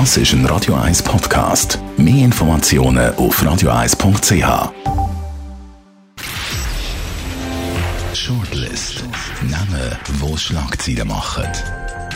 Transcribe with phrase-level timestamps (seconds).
[0.00, 1.78] Das ist ein Radio 1 Podcast.
[1.96, 4.72] Mehr Informationen auf radio1.ch.
[8.12, 9.04] Shortlist.
[9.42, 11.46] Namen, wo Schlagzeilen machen.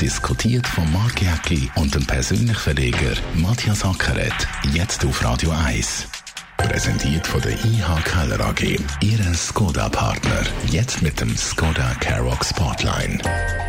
[0.01, 4.49] Diskutiert von Mark Jäcki und dem persönlichen Verleger Matthias Ackeret.
[4.73, 6.09] Jetzt auf Radio 1.
[6.57, 8.77] Präsentiert von der IH Keller AG.
[9.01, 10.43] Ihre Skoda-Partner.
[10.67, 13.21] Jetzt mit dem Skoda Karoq Spotline.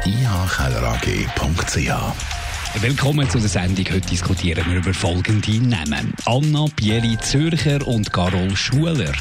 [0.03, 3.83] ihkellerag.ch Willkommen zu der Sendung.
[3.91, 6.13] Heute diskutieren wir über folgende Namen.
[6.25, 9.11] Anna Bieli Zürcher und Carol Schuler.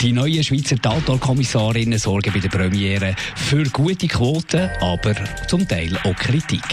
[0.00, 5.14] Die neuen Schweizer Tatorkommissarinnen sorgen bei der Premiere für gute Quoten, aber
[5.46, 6.64] zum Teil auch Kritik.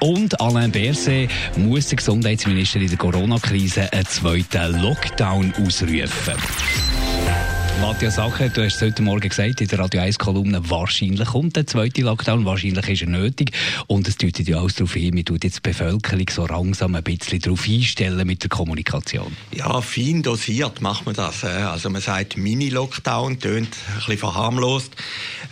[0.00, 6.34] Und Alain Berset muss der Gesundheitsminister in der Corona-Krise einen zweiten Lockdown ausrufen.
[7.80, 11.54] Matthias Sacher, du hast es heute Morgen gesagt, in der Radio 1 Kolumne, wahrscheinlich kommt
[11.54, 13.52] der zweite Lockdown, wahrscheinlich ist er nötig.
[13.86, 17.04] Und es deutet ja alles darauf hin, wir tun jetzt die Bevölkerung so langsam ein
[17.04, 19.36] bisschen darauf einstellen mit der Kommunikation.
[19.54, 21.44] Ja, fein dosiert macht man das.
[21.44, 24.96] Also man sagt Mini-Lockdown, tönt ein bisschen verharmlost.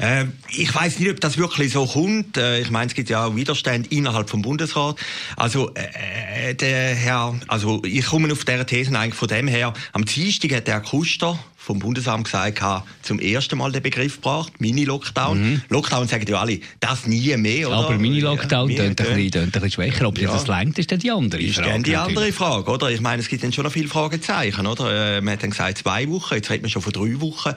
[0.01, 2.37] Ähm, ich weiß nicht, ob das wirklich so kommt.
[2.37, 4.97] Äh, ich meine, es gibt ja auch Widerstände innerhalb vom Bundesrat.
[5.37, 9.73] Also äh, der Herr, also ich komme auf dieser These eigentlich von dem her.
[9.93, 14.61] Am Dienstag hat der Kuster vom Bundesamt gesagt, habe zum ersten Mal den Begriff gebracht,
[14.61, 15.55] Mini-Lockdown.
[15.55, 15.63] Mhm.
[15.69, 17.79] Lockdown sagen ja alle, das nie mehr, oder?
[17.79, 20.07] Aber Mini-Lockdown ja, tönt ein, bisschen, ein bisschen schwächer.
[20.07, 20.31] Ob ja.
[20.31, 21.77] das längt, ist dann die andere ist Frage.
[21.79, 22.89] Ist die andere Frage, oder?
[22.93, 25.17] Ich meine, es gibt dann schon noch viele Fragezeichen, oder?
[25.17, 27.51] Äh, man hat dann gesagt, zwei Wochen, jetzt redet man schon von drei Wochen.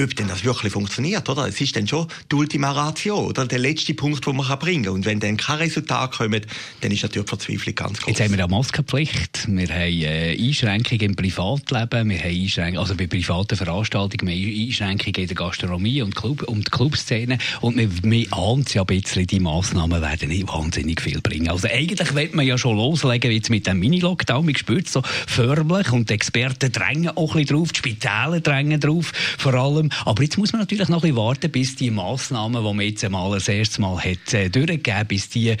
[0.00, 1.46] Ob denn das wirklich funktioniert, oder?
[1.46, 3.46] Es ist dann schon die Ultima Ratio, oder?
[3.46, 4.94] Der letzte Punkt, den man bringen kann.
[4.94, 6.44] Und wenn dann kein Resultat kommt,
[6.80, 8.08] dann ist natürlich die Verzweiflung ganz groß.
[8.08, 12.96] Jetzt haben wir eine Maskenpflicht, wir haben äh, Einschränkungen im Privatleben, wir haben Einschränkungen, also
[12.96, 17.38] bei privaten privaten Veranstaltungen, mehr Einschränkungen in der Gastronomie und, Club, und Clubszene.
[17.60, 21.48] Und wir, wir ahnen ja ein bisschen, die Massnahmen werden nicht wahnsinnig viel bringen.
[21.48, 24.44] Also eigentlich wird man ja schon loslegen jetzt mit dem Mini-Lockdown.
[24.44, 28.80] Man spürt so förmlich und die Experten drängen auch ein bisschen drauf, die Spitäle drängen
[28.80, 29.90] drauf vor allem.
[30.04, 33.04] Aber jetzt muss man natürlich noch ein bisschen warten, bis die Massnahmen, die man jetzt
[33.04, 35.56] einmal das erste Mal hat, äh, durchgegeben, bis die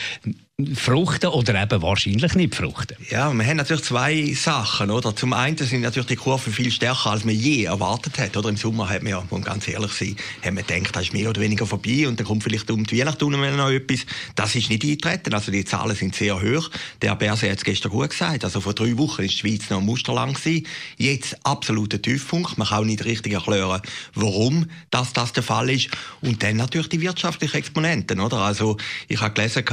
[0.76, 2.96] fruchten oder eben wahrscheinlich nicht fruchten.
[3.10, 5.16] Ja, wir haben natürlich zwei Sachen, oder?
[5.16, 8.50] Zum einen sind natürlich die Kurven viel stärker, als man je erwartet hat, oder?
[8.50, 11.40] Im Sommer hat man ja, ganz ehrlich sein, haben wir gedacht, das ist mehr oder
[11.40, 14.06] weniger vorbei und dann kommt vielleicht um die Weihnachten noch etwas.
[14.36, 16.70] Das ist nicht eingetreten, also die Zahlen sind sehr hoch.
[17.02, 19.80] Der Berse hat es gestern gut gesagt, also vor drei Wochen ist die Schweiz noch
[19.80, 20.68] musterlang gewesen.
[20.96, 22.58] Jetzt absoluter Tiefpunkt.
[22.58, 23.82] Man kann auch nicht richtig erklären,
[24.14, 25.88] warum das, das der Fall ist.
[26.20, 28.36] Und dann natürlich die wirtschaftlichen Exponenten, oder?
[28.36, 28.76] Also,
[29.08, 29.64] ich habe gelesen,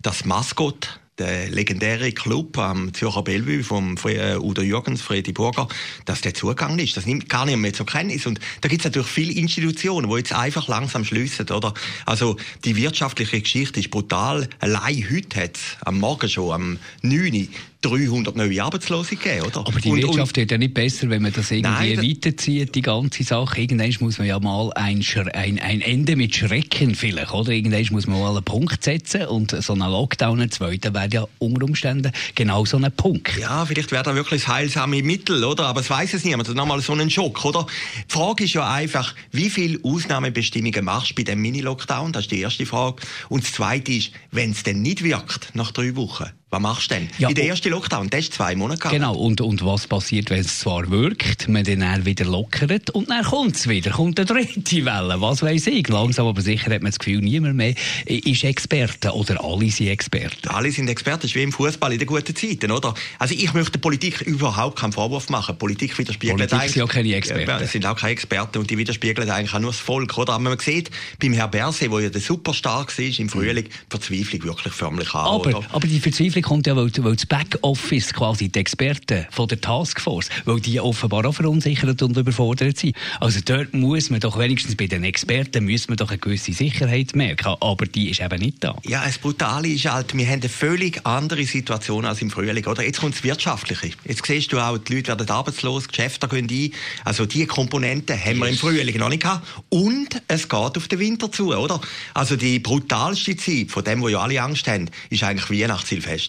[0.00, 5.66] dass Maskott der legendäre Club am Zürcher Bellevue vom äh, Udo Jürgens, Fredi Burger,
[6.04, 6.96] dass der Zugang ist.
[6.96, 8.26] Das nimmt gar nicht mehr zur Kenntnis.
[8.26, 11.74] Und da gibt es natürlich viele Institutionen, die jetzt einfach langsam schliessen, oder?
[12.06, 14.48] Also, die wirtschaftliche Geschichte ist brutal.
[14.60, 17.48] Allein heute hat am Morgen schon, am 9
[17.82, 19.60] 300 neue Arbeitslose gegeben, oder?
[19.60, 22.82] Aber die und, Wirtschaft wird ja nicht besser, wenn man das irgendwie nein, weiterzieht, die
[22.82, 23.60] ganze Sache.
[23.60, 25.02] Irgendwann muss man ja mal ein,
[25.32, 27.52] ein, ein Ende mit Schrecken vielleicht, oder?
[27.52, 31.26] Irgendwann muss man mal einen Punkt setzen und so ein Lockdown, ein zweiter, wäre ja
[31.38, 33.38] unter Umständen genau so ein Punkt.
[33.38, 35.66] Ja, vielleicht wäre da wirklich das heilsame Mittel, oder?
[35.66, 36.54] Aber es weiß es niemand.
[36.54, 37.66] Nochmal so einen Schock, oder?
[38.08, 42.12] Die Frage ist ja einfach, wie viele Ausnahmebestimmungen machst du bei dem Mini-Lockdown?
[42.12, 43.02] Das ist die erste Frage.
[43.28, 46.96] Und das zweite ist, wenn es denn nicht wirkt, nach drei Wochen, was machst du
[46.96, 47.08] denn?
[47.18, 48.94] Ja, in der ersten Lockdown, das ist zwei Monate gehabt.
[48.94, 53.24] Genau, und, und was passiert, wenn es zwar wirkt, man dann wieder lockert und dann
[53.24, 55.86] kommt es wieder, kommt eine dritte Welle, was weiß ich.
[55.86, 57.74] Langsam aber sicher hat man das Gefühl, niemand mehr
[58.06, 60.48] ist Experte oder alle sind Experten.
[60.48, 62.94] Alle sind Experten, das ist wie im Fußball in den guten Zeiten, oder?
[63.20, 65.56] Also ich möchte der Politik überhaupt keinen Vorwurf machen.
[65.56, 66.72] Politik widerspiegelt Politik eigentlich...
[66.72, 67.48] sind ja keine Experten.
[67.48, 70.32] Ja, sind auch keine Experten und die widerspiegeln eigentlich auch nur das Volk, oder?
[70.32, 70.90] Aber man sieht,
[71.20, 75.26] beim Herrn Berset, der ja der Superstar war im Frühling, die Verzweiflung wirklich förmlich an,
[75.26, 75.66] aber, oder?
[75.70, 80.28] aber die Verzweiflung kommt ja, weil, weil das Backoffice, quasi die Experten von der Taskforce,
[80.44, 82.96] weil die offenbar auch verunsichert und überfordert sind.
[83.20, 87.14] Also dort muss man doch wenigstens bei den Experten muss man doch eine gewisse Sicherheit
[87.14, 88.76] merken, aber die ist eben nicht da.
[88.84, 92.84] Ja, das Brutale ist halt, wir haben eine völlig andere Situation als im Frühling, oder?
[92.84, 93.90] Jetzt kommt das Wirtschaftliche.
[94.04, 96.72] Jetzt siehst du auch, die Leute werden arbeitslos, Geschäfte gehen ein.
[97.04, 99.46] Also die Komponenten haben wir im Frühling noch nicht gehabt.
[99.68, 101.80] Und es geht auf den Winter zu, oder?
[102.14, 105.50] Also die brutalste Zeit, von dem, wo ja alle Angst haben, ist eigentlich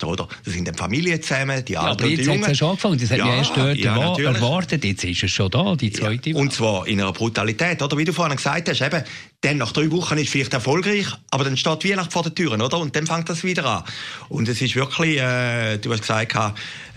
[0.02, 0.28] Weihnachtsilvester, oder?
[0.44, 2.42] Das sind dann Familien zusammen, die Alten ja, und die Jungen.
[2.42, 3.00] Ja, schon angefangen.
[3.00, 4.84] Das hat ja, erst dort ja, erwartet.
[4.84, 7.98] Jetzt ist es schon da, die zweite ja, Und zwar in einer Brutalität, oder?
[7.98, 9.04] Wie du vorhin gesagt hast, eben,
[9.42, 12.54] dann nach drei Wochen ist es vielleicht erfolgreich, aber dann steht Weihnachten vor der Tür,
[12.54, 12.78] oder?
[12.78, 13.84] Und dann fängt das wieder an.
[14.30, 16.36] Und es ist wirklich, äh, du hast gesagt,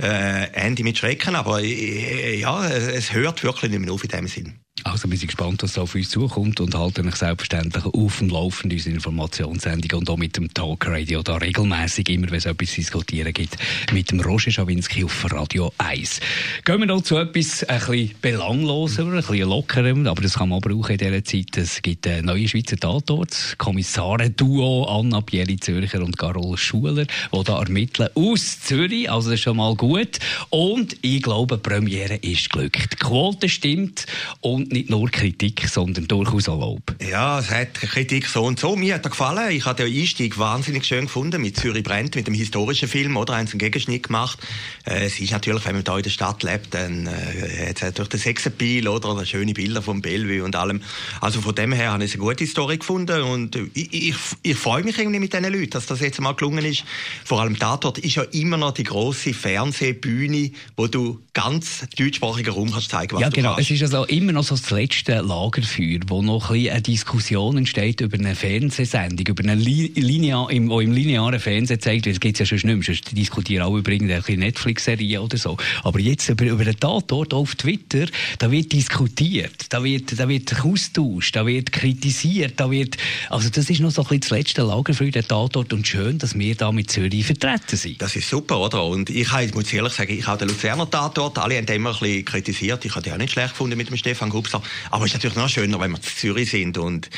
[0.03, 4.27] äh, Ende mit Schrecken, aber äh, ja, es hört wirklich nicht mehr auf in dem
[4.29, 4.64] Sinn.
[4.85, 8.29] Also wir sind gespannt, was da auf uns zukommt und halten euch selbstverständlich auf dem
[8.29, 12.69] Laufenden unsere Informationssendung und auch mit dem Talk Radio da regelmäßig, immer wenn es etwas
[12.69, 13.57] zu diskutieren gibt,
[13.93, 16.21] mit dem Roger Schawinski auf Radio 1.
[16.67, 20.61] Gehen wir noch zu etwas ein bisschen belangloser, ein bisschen lockerem, aber das kann man
[20.61, 21.57] brauchen in dieser Zeit.
[21.57, 27.59] Es gibt einen neuen Schweizer Tatort, Kommissare-Duo Anna Pieri Zürcher und Carol Schuler, die da
[27.59, 30.19] ermitteln aus Zürich, also das ist schon mal gut.
[30.51, 32.93] Und ich glaube, die Premiere ist glückt.
[32.93, 34.05] Die Quote stimmt
[34.43, 36.95] und nicht nur Kritik, sondern durchaus auch Lob.
[37.01, 38.77] Ja, es hat Kritik so und so.
[38.77, 39.53] Mir hat er gefallen.
[39.53, 43.35] Ich habe den Einstieg wahnsinnig schön gefunden mit Zürich brennt, mit dem historischen Film, oder?
[43.47, 44.39] Sie einen Gegenschnitt gemacht.
[44.85, 47.95] Äh, es ist natürlich, wenn man da in der Stadt lebt, dann äh, hat es
[47.95, 49.25] durch den Sexappeal, oder?
[49.25, 50.83] Schöne Bilder vom Bellevue und allem.
[51.21, 54.83] Also von dem her habe ich eine gute Story gefunden und ich, ich, ich freue
[54.83, 56.85] mich irgendwie mit diesen Leuten, dass das jetzt mal gelungen ist.
[57.25, 62.73] Vor allem Tatort ist ja immer noch die große Fernsehbühne, wo du ganz deutschsprachigen Raum
[62.73, 63.55] kannst zeigen, was ja, du genau.
[63.55, 63.71] kannst.
[63.71, 68.01] Es ist also immer noch so das letzte Lagerfeuer, wo noch ein eine Diskussion entsteht
[68.01, 72.59] über eine Fernsehsendung, über eine Li Linear, im, im linearen Fernsehen zeigt, gibt es ja
[72.59, 75.59] schon nicht mehr, sonst diskutieren alle über irgendeine Netflix-Serie oder so.
[75.83, 78.07] Aber jetzt über, über den Tatort auf Twitter,
[78.39, 82.97] da wird diskutiert, da wird, da wird austauscht, da wird kritisiert, da wird,
[83.29, 86.55] also das ist noch so ein das letzte Lagerfeuer, der Tatort und schön, dass wir
[86.55, 88.01] da mit Zürich vertreten sind.
[88.01, 88.85] Das ist super, oder?
[88.85, 91.99] Und ich muss ehrlich sagen, ich habe den Luzerner Tatort, alle haben den immer ein
[91.99, 95.11] bisschen kritisiert, ich habe den auch nicht schlecht gefunden mit dem Stefan Gubser, aber es
[95.11, 97.09] ist natürlich noch schöner, wenn wir in Zürich sind und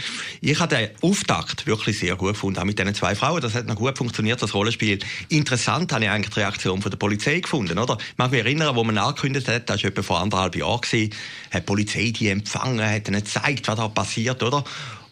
[0.41, 3.67] ich habe den Auftakt wirklich sehr gut gefunden, auch mit diesen zwei Frauen, das hat
[3.67, 4.99] noch gut funktioniert, das Rollenspiel.
[5.29, 7.99] Interessant habe ich eigentlich die Reaktion von der Polizei gefunden, oder?
[7.99, 10.93] Ich mag mich erinnern, wo man angekündigt hat, das war etwa vor anderthalb Jahren, hat
[10.93, 14.65] die Polizei die empfangen, hat ihnen gezeigt, was da passiert, oder?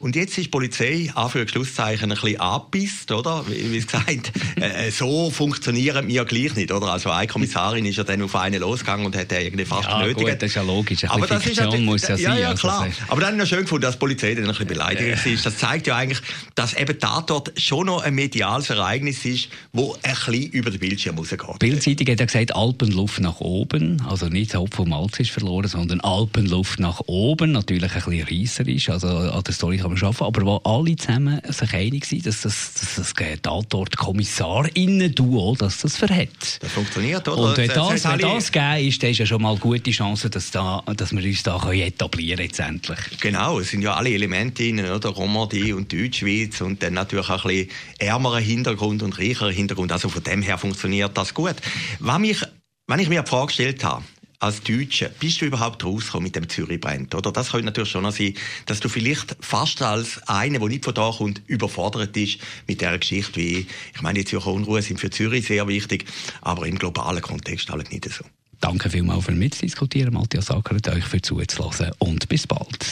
[0.05, 3.43] Und jetzt ist die Polizei, Anführungszeichen, ein bisschen abgepisst, oder?
[3.49, 6.89] Wie, wie gesagt, äh, so funktionieren wir gleich nicht, oder?
[6.93, 10.03] Also eine Kommissarin ist ja dann auf einen losgegangen und hat den irgendwie fast Ja,
[10.03, 10.29] genötigt.
[10.29, 11.05] gut, das ist ja logisch.
[11.05, 12.39] Ein Aber das ist Fiktion muss ja ja, sein.
[12.39, 12.87] ja, also klar.
[12.87, 15.25] ist- Aber dann habe ich noch schön gefunden, dass die Polizei dann ein bisschen beleidigt
[15.25, 15.47] ist.
[15.47, 16.21] Das zeigt ja eigentlich,
[16.55, 21.17] dass eben Tatort schon noch ein mediales Ereignis ist, wo ein bisschen über den Bildschirm
[21.17, 21.41] rausgeht.
[21.63, 24.03] Die Bildzeitung hat ja gesagt, Alpenluft nach oben.
[24.07, 27.53] Also nicht Hopf vom Malz ist verloren, sondern Alpenluft nach oben.
[27.53, 28.91] Natürlich ein bisschen reisserisch.
[28.91, 30.25] Also an der Story kann man arbeiten.
[30.25, 35.97] Aber wo alle zusammen sich einig sind, dass das, dass das Tatort Kommissarinnen-Duo, dass das
[35.97, 36.59] verhält.
[36.61, 37.37] Das funktioniert, oder?
[37.51, 40.51] Und wenn Das- wenn das gegeben ist, dann ist ja schon mal gute Chance, dass,
[40.51, 42.99] da, dass wir uns da können etablieren können, letztendlich.
[43.21, 45.09] Genau, es sind ja alle Elemente drin, oder?
[45.11, 49.93] Romandie und Deutschschweiz und dann natürlich auch ein bisschen ärmerer Hintergrund und reicherer Hintergrund.
[49.93, 51.57] Also von dem her funktioniert das gut.
[52.01, 52.43] Wenn, mich,
[52.87, 54.05] wenn ich mir die Frage gestellt habe,
[54.41, 57.15] als Deutscher, bist du überhaupt rausgekommen mit dem Zürich brennt?
[57.15, 58.35] Oder das könnte natürlich schon noch sein,
[58.67, 62.99] dass du vielleicht fast als einer, der nicht von da kommt, überfordert ist mit dieser
[62.99, 66.05] Geschichte, wie, ich meine, die Zürcher Unruhe sind für Zürich sehr wichtig,
[66.41, 68.25] aber im globalen Kontext halt nicht so.
[68.61, 72.85] Danke vielmals für mitzudiskutieren, Matthias Ackert, euch für zuzulassen und bis bald.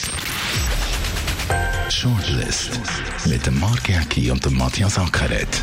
[1.89, 2.81] Shortlist
[3.27, 5.63] mit dem Mark Jäcki und dem Matthias Ackeret.